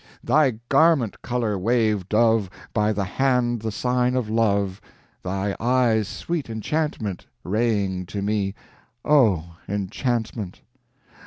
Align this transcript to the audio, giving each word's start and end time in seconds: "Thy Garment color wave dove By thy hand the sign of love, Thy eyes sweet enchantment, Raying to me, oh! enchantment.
"Thy 0.23 0.55
Garment 0.67 1.21
color 1.21 1.59
wave 1.59 2.09
dove 2.09 2.49
By 2.73 2.91
thy 2.91 3.03
hand 3.03 3.61
the 3.61 3.71
sign 3.71 4.15
of 4.15 4.31
love, 4.31 4.81
Thy 5.21 5.55
eyes 5.59 6.07
sweet 6.07 6.49
enchantment, 6.49 7.27
Raying 7.43 8.07
to 8.07 8.23
me, 8.23 8.55
oh! 9.05 9.57
enchantment. 9.69 10.61